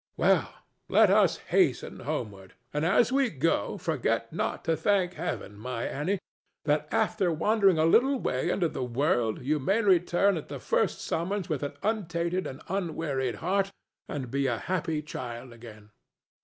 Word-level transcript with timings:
Well, 0.17 0.51
let 0.89 1.11
us 1.11 1.37
hasten 1.37 1.99
homeward; 1.99 2.55
and 2.73 2.83
as 2.83 3.11
we 3.11 3.29
go 3.29 3.77
forget 3.77 4.33
not 4.33 4.65
to 4.65 4.75
thank 4.75 5.13
Heaven, 5.13 5.55
my 5.59 5.83
Annie, 5.83 6.17
that 6.65 6.91
after 6.91 7.31
wandering 7.31 7.77
a 7.77 7.85
little 7.85 8.17
way 8.19 8.49
into 8.49 8.67
the 8.67 8.83
world 8.83 9.43
you 9.43 9.59
may 9.59 9.83
return 9.83 10.37
at 10.37 10.47
the 10.49 10.59
first 10.59 11.01
summons 11.01 11.49
with 11.49 11.61
an 11.61 11.73
untainted 11.83 12.47
and 12.47 12.63
unwearied 12.67 13.35
heart, 13.45 13.71
and 14.09 14.31
be 14.31 14.47
a 14.47 14.57
happy 14.57 15.03
child 15.03 15.53
again. 15.53 15.91